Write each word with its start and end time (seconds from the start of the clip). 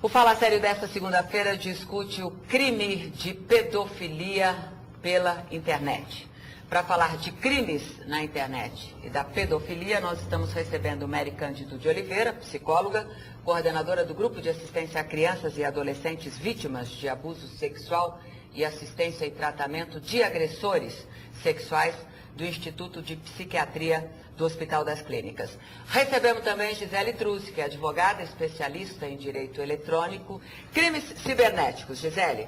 O 0.00 0.08
Fala 0.08 0.36
Sério 0.36 0.60
desta 0.60 0.86
segunda-feira 0.86 1.56
discute 1.56 2.22
o 2.22 2.30
crime 2.30 3.10
de 3.16 3.34
pedofilia 3.34 4.54
pela 5.02 5.44
internet. 5.50 6.28
Para 6.68 6.84
falar 6.84 7.16
de 7.16 7.32
crimes 7.32 7.82
na 8.06 8.22
internet 8.22 8.94
e 9.02 9.10
da 9.10 9.24
pedofilia, 9.24 9.98
nós 9.98 10.20
estamos 10.20 10.52
recebendo 10.52 11.08
Mary 11.08 11.32
Cândido 11.32 11.76
de 11.76 11.88
Oliveira, 11.88 12.32
psicóloga, 12.32 13.08
coordenadora 13.44 14.04
do 14.04 14.14
Grupo 14.14 14.40
de 14.40 14.48
Assistência 14.48 15.00
a 15.00 15.04
Crianças 15.04 15.58
e 15.58 15.64
Adolescentes 15.64 16.38
Vítimas 16.38 16.90
de 16.90 17.08
Abuso 17.08 17.48
Sexual 17.48 18.20
e 18.54 18.64
Assistência 18.64 19.26
e 19.26 19.32
Tratamento 19.32 20.00
de 20.00 20.22
Agressores 20.22 21.08
Sexuais 21.42 21.96
do 22.38 22.46
Instituto 22.46 23.02
de 23.02 23.16
Psiquiatria 23.16 24.08
do 24.36 24.44
Hospital 24.44 24.84
das 24.84 25.02
Clínicas. 25.02 25.58
Recebemos 25.88 26.44
também 26.44 26.72
Gisele 26.72 27.12
Truzzi, 27.12 27.50
que 27.50 27.60
é 27.60 27.64
advogada 27.64 28.22
especialista 28.22 29.08
em 29.08 29.16
direito 29.16 29.60
eletrônico. 29.60 30.40
Crimes 30.72 31.02
cibernéticos, 31.24 31.98
Gisele. 31.98 32.46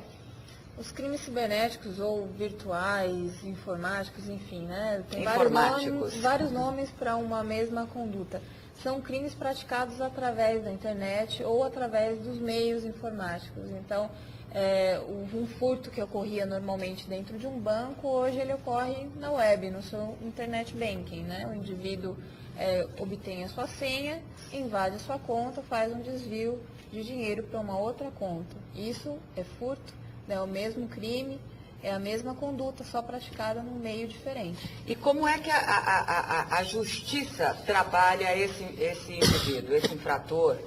Os 0.79 0.93
crimes 0.93 1.23
cibernéticos 1.23 1.99
ou 1.99 2.29
virtuais, 2.29 3.43
informáticos, 3.43 4.29
enfim, 4.29 4.63
né? 4.63 5.03
Tem 5.11 5.25
vários 5.25 5.51
nomes, 5.51 6.17
vários 6.19 6.53
nomes 6.53 6.91
para 6.93 7.17
uma 7.17 7.43
mesma 7.43 7.85
conduta. 7.87 8.41
São 8.85 9.01
crimes 9.01 9.35
praticados 9.35 10.01
através 10.01 10.63
da 10.63 10.73
internet 10.73 11.43
ou 11.43 11.65
através 11.65 12.21
dos 12.21 12.39
meios 12.39 12.85
informáticos. 12.85 13.69
Então, 13.73 14.09
é, 14.53 15.01
um 15.09 15.47
furto 15.47 15.91
que 15.91 16.03
ocorria 16.03 16.45
normalmente 16.45 17.09
dentro 17.09 17.39
de 17.39 17.47
um 17.47 17.59
banco, 17.59 18.09
hoje 18.09 18.39
ele 18.39 18.53
ocorre 18.53 19.09
na 19.17 19.31
web, 19.31 19.71
no 19.71 19.83
seu 19.83 20.17
internet 20.23 20.75
banking. 20.75 21.23
Né? 21.23 21.47
O 21.51 21.55
indivíduo 21.55 22.17
é, 22.59 22.87
obtém 22.99 23.45
a 23.45 23.49
sua 23.49 23.67
senha, 23.67 24.23
invade 24.53 24.97
a 24.97 24.99
sua 24.99 25.19
conta, 25.19 25.63
faz 25.63 25.93
um 25.93 26.01
desvio 26.01 26.61
de 26.93 27.05
dinheiro 27.05 27.45
para 27.45 27.61
uma 27.61 27.79
outra 27.79 28.11
conta. 28.11 28.57
Isso 28.75 29.19
é 29.37 29.45
furto, 29.45 29.95
é 30.29 30.35
né? 30.35 30.41
o 30.41 30.47
mesmo 30.47 30.89
crime, 30.89 31.41
é 31.83 31.93
a 31.93 31.99
mesma 31.99 32.35
conduta, 32.35 32.85
só 32.85 33.01
praticada 33.01 33.63
num 33.63 33.79
meio 33.79 34.07
diferente. 34.07 34.69
E 34.87 34.95
como 34.95 35.27
é 35.27 35.39
que 35.39 35.51
a, 35.51 35.57
a, 35.57 36.01
a, 36.01 36.59
a 36.59 36.63
justiça 36.65 37.57
trabalha 37.65 38.37
esse, 38.37 38.65
esse 38.79 39.15
indivíduo, 39.15 39.75
esse 39.75 39.95
infrator? 39.95 40.59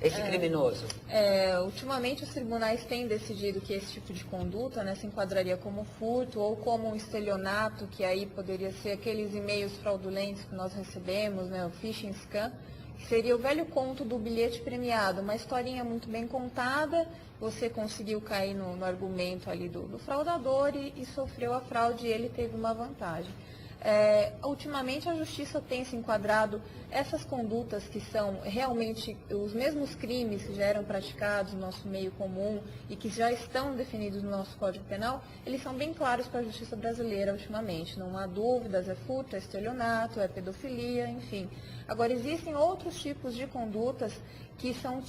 Esse 0.00 0.20
é, 0.20 0.28
criminoso? 0.28 0.86
É, 1.08 1.58
ultimamente 1.60 2.24
os 2.24 2.30
tribunais 2.30 2.84
têm 2.84 3.06
decidido 3.06 3.60
que 3.60 3.72
esse 3.72 3.92
tipo 3.92 4.12
de 4.12 4.24
conduta 4.24 4.82
né, 4.82 4.94
se 4.94 5.06
enquadraria 5.06 5.56
como 5.56 5.84
furto 5.98 6.40
ou 6.40 6.56
como 6.56 6.88
um 6.88 6.96
estelionato, 6.96 7.86
que 7.86 8.04
aí 8.04 8.26
poderia 8.26 8.72
ser 8.72 8.92
aqueles 8.92 9.34
e-mails 9.34 9.72
fraudulentos 9.78 10.44
que 10.44 10.54
nós 10.54 10.72
recebemos, 10.74 11.48
né, 11.48 11.64
o 11.64 11.70
phishing 11.70 12.12
scam, 12.12 12.52
que 12.98 13.06
seria 13.06 13.34
o 13.34 13.38
velho 13.38 13.66
conto 13.66 14.04
do 14.04 14.18
bilhete 14.18 14.60
premiado, 14.60 15.20
uma 15.20 15.34
historinha 15.34 15.84
muito 15.84 16.08
bem 16.08 16.26
contada, 16.26 17.06
você 17.38 17.68
conseguiu 17.68 18.20
cair 18.20 18.54
no, 18.54 18.76
no 18.76 18.84
argumento 18.84 19.50
ali 19.50 19.68
do, 19.68 19.82
do 19.82 19.98
fraudador 19.98 20.74
e, 20.74 20.94
e 20.96 21.04
sofreu 21.06 21.52
a 21.52 21.60
fraude 21.60 22.06
e 22.06 22.12
ele 22.12 22.28
teve 22.28 22.56
uma 22.56 22.72
vantagem. 22.72 23.32
É, 23.80 24.32
ultimamente 24.42 25.08
a 25.08 25.14
justiça 25.14 25.60
tem 25.60 25.84
se 25.84 25.94
enquadrado 25.94 26.60
essas 26.90 27.24
condutas 27.24 27.84
que 27.84 28.00
são 28.00 28.40
realmente 28.42 29.16
os 29.30 29.52
mesmos 29.52 29.94
crimes 29.94 30.42
que 30.42 30.54
já 30.54 30.64
eram 30.64 30.82
praticados 30.82 31.52
no 31.52 31.60
nosso 31.60 31.86
meio 31.86 32.10
comum 32.12 32.60
e 32.88 32.96
que 32.96 33.08
já 33.08 33.30
estão 33.30 33.76
definidos 33.76 34.22
no 34.22 34.30
nosso 34.30 34.56
Código 34.56 34.84
Penal, 34.86 35.22
eles 35.44 35.62
são 35.62 35.74
bem 35.74 35.92
claros 35.92 36.26
para 36.26 36.40
a 36.40 36.44
justiça 36.44 36.74
brasileira 36.74 37.32
ultimamente. 37.32 37.98
Não 37.98 38.16
há 38.16 38.26
dúvidas, 38.26 38.88
é 38.88 38.94
furto, 38.94 39.36
é 39.36 39.38
estelionato, 39.38 40.20
é 40.20 40.26
pedofilia, 40.26 41.08
enfim. 41.08 41.48
Agora, 41.86 42.12
existem 42.12 42.56
outros 42.56 43.00
tipos 43.00 43.34
de 43.34 43.46
condutas 43.46 44.20
que 44.58 44.72
são 44.74 45.02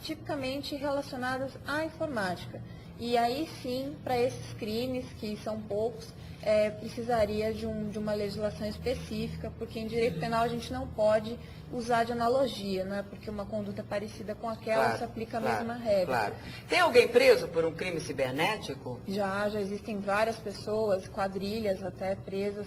tipicamente 0.00 0.76
relacionadas 0.76 1.52
à 1.66 1.84
informática. 1.84 2.60
E 2.98 3.16
aí 3.16 3.48
sim, 3.62 3.94
para 4.02 4.18
esses 4.18 4.52
crimes, 4.54 5.04
que 5.18 5.36
são 5.36 5.60
poucos, 5.60 6.12
é, 6.42 6.70
precisaria 6.70 7.52
de, 7.52 7.66
um, 7.66 7.88
de, 7.88 7.98
uma 7.98 8.14
legislação 8.14 8.66
específica, 8.66 9.52
porque 9.58 9.80
em 9.80 9.86
direito 9.86 10.20
penal 10.20 10.44
a 10.44 10.48
gente 10.48 10.72
não 10.72 10.86
pode 10.86 11.36
usar 11.72 12.04
de 12.04 12.12
analogia, 12.12 12.84
não 12.84 12.96
é 12.96 13.02
porque 13.02 13.28
uma 13.28 13.44
conduta 13.44 13.82
parecida 13.82 14.34
com 14.34 14.48
aquela 14.48 14.84
claro, 14.84 14.98
se 14.98 15.04
aplica 15.04 15.38
a 15.38 15.40
claro, 15.40 15.56
mesma 15.56 15.74
regra. 15.74 16.06
Claro. 16.06 16.34
Tem 16.68 16.78
alguém 16.78 17.08
preso 17.08 17.48
por 17.48 17.64
um 17.64 17.72
crime 17.72 18.00
cibernético? 18.00 19.00
Já, 19.08 19.48
já 19.48 19.60
existem 19.60 19.98
várias 19.98 20.36
pessoas, 20.36 21.08
quadrilhas 21.08 21.82
até 21.82 22.14
presas 22.14 22.66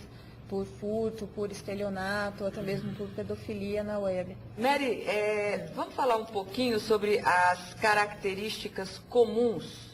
por 0.49 0.65
furto, 0.65 1.27
por 1.27 1.51
estelionato, 1.51 2.45
até 2.45 2.61
mesmo 2.61 2.93
por 2.95 3.07
pedofilia 3.09 3.83
na 3.83 3.97
web. 3.99 4.35
Mary, 4.57 5.03
é, 5.03 5.69
vamos 5.73 5.93
falar 5.93 6.17
um 6.17 6.25
pouquinho 6.25 6.79
sobre 6.79 7.19
as 7.19 7.75
características 7.75 8.99
comuns 9.09 9.88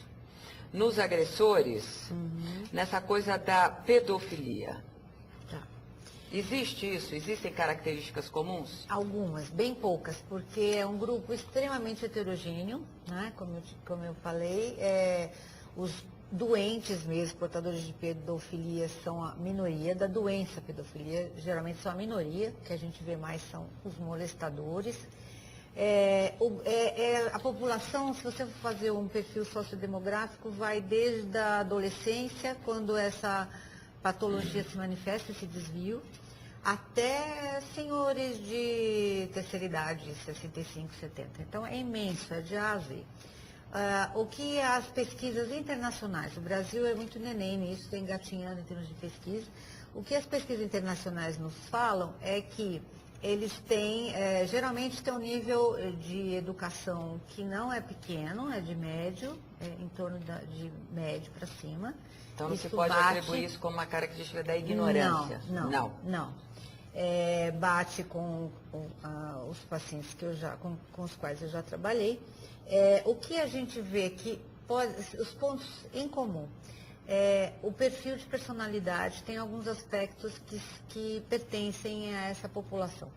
nos 0.76 0.98
agressores 0.98 2.10
uhum. 2.10 2.64
nessa 2.70 3.00
coisa 3.00 3.38
da 3.38 3.70
pedofilia. 3.70 4.84
Tá. 5.50 5.62
Existe 6.30 6.94
isso? 6.94 7.14
Existem 7.14 7.50
características 7.50 8.28
comuns? 8.28 8.84
Algumas, 8.86 9.48
bem 9.48 9.74
poucas, 9.74 10.22
porque 10.28 10.76
é 10.76 10.86
um 10.86 10.98
grupo 10.98 11.32
extremamente 11.32 12.04
heterogêneo, 12.04 12.84
né? 13.08 13.32
como, 13.36 13.56
eu, 13.56 13.62
como 13.86 14.04
eu 14.04 14.14
falei. 14.16 14.76
É, 14.78 15.30
os 15.74 16.04
doentes 16.30 17.04
mesmo, 17.04 17.38
portadores 17.38 17.80
de 17.80 17.94
pedofilia, 17.94 18.86
são 19.02 19.24
a 19.24 19.34
minoria. 19.36 19.94
Da 19.94 20.06
doença 20.06 20.60
pedofilia, 20.60 21.32
geralmente 21.38 21.78
são 21.78 21.92
a 21.92 21.94
minoria, 21.94 22.52
que 22.66 22.72
a 22.72 22.76
gente 22.76 23.02
vê 23.02 23.16
mais 23.16 23.40
são 23.50 23.66
os 23.82 23.96
molestadores. 23.96 25.08
É, 25.78 26.32
é, 26.64 27.02
é, 27.02 27.30
a 27.34 27.38
população, 27.38 28.14
se 28.14 28.22
você 28.24 28.46
for 28.46 28.72
fazer 28.72 28.90
um 28.92 29.06
perfil 29.06 29.44
sociodemográfico, 29.44 30.50
vai 30.50 30.80
desde 30.80 31.36
a 31.36 31.60
adolescência, 31.60 32.56
quando 32.64 32.96
essa 32.96 33.46
patologia 34.02 34.64
se 34.64 34.74
manifesta, 34.78 35.32
esse 35.32 35.44
desvio, 35.44 36.02
até 36.64 37.60
senhores 37.74 38.38
de 38.38 39.28
terceira 39.34 39.66
idade, 39.66 40.14
65, 40.24 40.94
70. 40.94 41.42
Então 41.42 41.66
é 41.66 41.76
imenso, 41.76 42.32
é 42.32 42.40
de 42.40 42.56
A. 42.56 42.76
Uh, 42.78 44.20
o 44.20 44.26
que 44.26 44.58
as 44.60 44.86
pesquisas 44.86 45.52
internacionais, 45.52 46.36
o 46.38 46.40
Brasil 46.40 46.86
é 46.86 46.94
muito 46.94 47.18
neném 47.18 47.58
nisso, 47.58 47.82
está 47.82 47.98
engatinhando 47.98 48.60
em 48.60 48.64
termos 48.64 48.88
de 48.88 48.94
pesquisa. 48.94 49.46
O 49.94 50.02
que 50.02 50.14
as 50.14 50.24
pesquisas 50.24 50.64
internacionais 50.64 51.36
nos 51.36 51.54
falam 51.68 52.14
é 52.22 52.40
que 52.40 52.80
eles 53.22 53.52
têm, 53.66 54.14
é, 54.14 54.46
geralmente 54.46 55.02
tem 55.02 55.12
um 55.12 55.18
nível 55.18 55.76
de 56.00 56.34
educação 56.34 57.20
que 57.28 57.42
não 57.42 57.72
é 57.72 57.80
pequeno, 57.80 58.52
é 58.52 58.60
de 58.60 58.74
médio, 58.74 59.38
é 59.60 59.66
em 59.82 59.88
torno 59.88 60.18
da, 60.20 60.38
de 60.38 60.70
médio 60.92 61.32
para 61.32 61.46
cima. 61.46 61.94
Então 62.34 62.48
você 62.48 62.68
pode 62.68 62.94
bate... 62.94 63.18
atribuir 63.18 63.44
isso 63.44 63.58
como 63.58 63.76
uma 63.76 63.86
característica 63.86 64.42
da 64.42 64.56
ignorância? 64.56 65.40
Não, 65.48 65.64
não. 65.64 65.70
não. 65.70 65.92
não. 66.04 66.46
É, 66.94 67.50
bate 67.50 68.04
com, 68.04 68.50
com 68.72 68.86
ah, 69.02 69.44
os 69.50 69.58
pacientes 69.60 70.14
que 70.14 70.24
eu 70.24 70.34
já, 70.34 70.56
com, 70.56 70.76
com 70.92 71.02
os 71.02 71.14
quais 71.16 71.42
eu 71.42 71.48
já 71.48 71.62
trabalhei. 71.62 72.20
É, 72.66 73.02
o 73.04 73.14
que 73.14 73.38
a 73.38 73.46
gente 73.46 73.80
vê 73.80 74.10
que 74.10 74.40
pode, 74.66 74.94
os 75.18 75.30
pontos 75.32 75.66
em 75.92 76.08
comum 76.08 76.48
é, 77.08 77.52
o 77.62 77.70
perfil 77.70 78.16
de 78.16 78.24
personalidade 78.24 79.22
tem 79.22 79.36
alguns 79.36 79.68
aspectos 79.68 80.38
que, 80.46 80.60
que 80.88 81.22
pertencem 81.28 82.14
a 82.14 82.28
essa 82.28 82.48
população. 82.48 83.08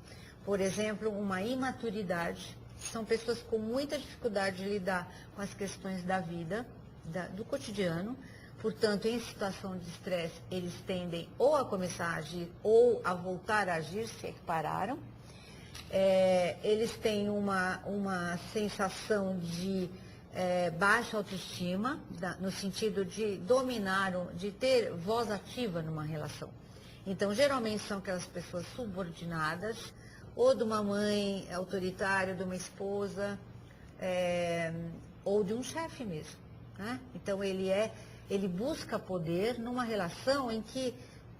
Por 0.46 0.62
exemplo, 0.62 1.10
uma 1.10 1.42
imaturidade, 1.42 2.56
são 2.78 3.04
pessoas 3.04 3.42
com 3.42 3.58
muita 3.58 3.98
dificuldade 3.98 4.58
de 4.58 4.70
lidar 4.70 5.12
com 5.36 5.42
as 5.42 5.54
questões 5.54 6.04
da 6.04 6.20
vida, 6.20 6.66
da, 7.04 7.28
do 7.28 7.44
cotidiano, 7.44 8.16
portanto, 8.62 9.08
em 9.08 9.20
situação 9.20 9.78
de 9.78 9.90
estresse, 9.90 10.40
eles 10.52 10.74
tendem 10.86 11.28
ou 11.38 11.56
a 11.56 11.66
começar 11.66 12.08
a 12.08 12.16
agir 12.18 12.48
ou 12.62 13.02
a 13.04 13.14
voltar 13.14 13.68
a 13.70 13.76
agir, 13.76 14.08
se 14.08 14.28
é 14.28 14.32
que 14.32 14.42
pararam. 14.42 15.00
É, 15.90 16.58
eles 16.62 16.96
têm 16.98 17.30
uma, 17.30 17.80
uma 17.86 18.38
sensação 18.54 19.40
de 19.40 19.90
é, 20.34 20.70
baixa 20.72 21.18
autoestima, 21.18 22.00
da, 22.20 22.36
no 22.36 22.52
sentido 22.52 23.04
de 23.04 23.38
dominar, 23.38 24.12
de 24.36 24.52
ter 24.52 24.92
voz 24.94 25.32
ativa 25.32 25.82
numa 25.82 26.04
relação. 26.04 26.50
Então, 27.06 27.34
geralmente 27.34 27.84
são 27.84 27.98
aquelas 27.98 28.26
pessoas 28.26 28.66
subordinadas, 28.76 29.94
ou 30.36 30.56
de 30.56 30.64
uma 30.64 30.84
mãe 30.84 31.48
autoritária, 31.54 32.36
de 32.36 32.44
uma 32.44 32.56
esposa, 32.56 33.40
é, 34.00 34.72
ou 35.24 35.44
de 35.44 35.54
um 35.54 35.64
chefe 35.64 36.06
mesmo. 36.06 36.38
Né? 36.78 37.00
Então, 37.16 37.44
ele, 37.44 37.70
é, 37.70 37.92
ele 38.30 38.48
busca 38.48 39.00
poder 39.00 39.60
numa 39.60 39.84
relação 39.84 40.52
em 40.52 40.62
que 40.62 40.94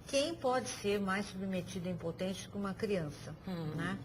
quem 0.06 0.34
pode 0.34 0.68
ser 0.68 1.00
mais 1.00 1.26
submetido 1.26 1.88
e 1.88 1.92
impotente 1.92 2.48
que 2.48 2.56
uma 2.56 2.74
criança? 2.74 3.34
Hum. 3.46 3.74
Né? 3.76 3.98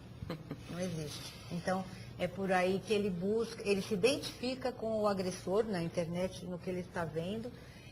Não 0.70 0.80
existe. 0.80 1.34
Então, 1.52 1.84
é 2.18 2.28
por 2.28 2.52
aí 2.52 2.82
que 2.86 2.94
ele 2.94 3.10
busca, 3.10 3.62
ele 3.68 3.82
se 3.82 3.94
identifica 3.94 4.72
com 4.72 5.02
o 5.02 5.08
agressor 5.08 5.66
na 5.66 5.84
internet, 5.84 6.46
no 6.46 6.58
que 6.58 6.70
ele 6.70 6.82
está 6.82 7.04
vendo, 7.04 7.52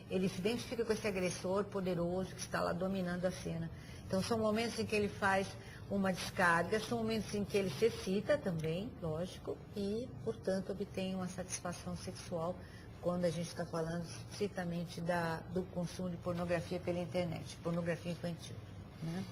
ele 0.09 0.29
se 0.29 0.39
identifica 0.39 0.85
com 0.85 0.93
esse 0.93 1.07
agressor 1.07 1.63
poderoso 1.65 2.33
que 2.33 2.41
está 2.41 2.61
lá 2.61 2.73
dominando 2.73 3.25
a 3.25 3.31
cena. 3.31 3.69
Então 4.07 4.21
são 4.21 4.37
momentos 4.37 4.79
em 4.79 4.85
que 4.85 4.95
ele 4.95 5.09
faz 5.09 5.47
uma 5.89 6.13
descarga, 6.13 6.79
são 6.79 6.99
momentos 6.99 7.33
em 7.33 7.43
que 7.43 7.57
ele 7.57 7.69
se 7.69 7.85
excita 7.85 8.37
também, 8.37 8.89
lógico, 9.01 9.57
e, 9.75 10.07
portanto, 10.23 10.71
obtém 10.71 11.15
uma 11.15 11.27
satisfação 11.27 11.95
sexual 11.97 12.55
quando 13.01 13.25
a 13.25 13.29
gente 13.29 13.47
está 13.47 13.65
falando 13.65 14.05
estritamente 14.31 15.01
da, 15.01 15.41
do 15.53 15.63
consumo 15.73 16.09
de 16.09 16.17
pornografia 16.17 16.79
pela 16.79 16.99
internet, 16.99 17.57
pornografia 17.61 18.11
infantil. 18.13 18.55
Né? 19.03 19.23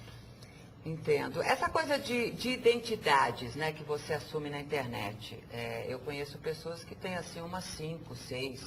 Entendo. 0.86 1.42
Essa 1.44 1.69
coisa 1.69 2.00
de, 2.00 2.31
de 2.31 2.50
identidades 2.50 3.56
né, 3.56 3.72
que 3.72 3.83
você 3.83 4.13
assume 4.16 4.50
na 4.50 4.60
internet. 4.60 5.42
é, 5.51 5.86
eu 5.88 6.00
conheço 6.00 6.38
pessoas 6.39 6.83
que 6.83 6.95
têm 6.95 7.16
assim 7.16 7.39
umas 7.42 7.63
cinco, 7.66 8.16
seis, 8.16 8.62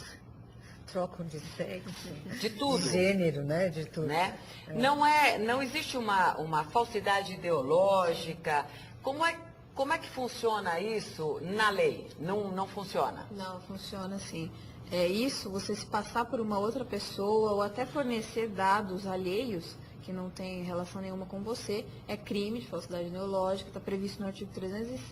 Trocam 0.87 1.26
de 1.26 1.40
sexo, 1.40 2.08
de 2.40 2.50
tudo. 2.50 2.82
de 2.82 2.90
gênero, 2.90 3.43
né? 3.43 3.69
De 3.69 3.87
tudo. 3.87 4.06
né? 4.06 4.38
Não 4.69 5.05
é, 5.05 5.38
não 5.38 5.62
existe 5.62 5.96
uma, 5.96 6.37
uma 6.37 6.64
falsidade 6.64 7.32
ideológica. 7.32 8.67
Como 9.02 9.25
é, 9.25 9.37
como 9.75 9.93
é 9.93 9.99
que 9.99 10.08
funciona 10.08 10.78
isso 10.78 11.40
na 11.43 11.70
lei? 11.70 12.06
Não, 12.20 12.52
não 12.52 12.69
funciona. 12.69 13.26
Não, 13.31 13.60
funciona 13.62 14.17
assim. 14.17 14.50
É 14.93 15.06
isso, 15.06 15.50
você 15.50 15.75
se 15.75 15.87
passar 15.87 16.26
por 16.26 16.38
uma 16.38 16.58
outra 16.58 16.84
pessoa 16.84 17.52
ou 17.52 17.62
até 17.62 17.87
fornecer 17.87 18.49
dados 18.49 19.06
alheios 19.06 19.76
que 20.04 20.12
não 20.12 20.28
têm 20.28 20.62
relação 20.62 21.00
nenhuma 21.00 21.24
com 21.24 21.42
você, 21.42 21.84
é 22.06 22.16
crime 22.16 22.60
de 22.60 22.66
falsidade 22.66 23.08
ideológica, 23.08 23.70
está 23.70 23.80
previsto 23.80 24.20
no 24.20 24.26
artigo 24.26 24.50
307 24.52 25.04